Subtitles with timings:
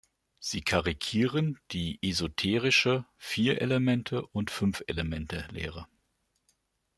[0.39, 5.85] Sie karikieren die esoterische Vier-Elemente- und Fünf-Elemente-Lehre.